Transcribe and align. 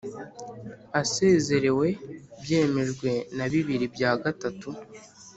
asezerewe 1.01 1.87
byemejwe 2.41 3.11
na 3.37 3.45
bibiri 3.51 3.85
bya 3.95 4.11
gatatu 4.23 4.69